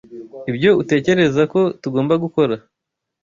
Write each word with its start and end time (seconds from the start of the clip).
Nibyo 0.43 0.69
utekereza 0.81 1.41
ko 1.53 1.59
tugomba 1.81 2.13
gukora? 2.23 2.55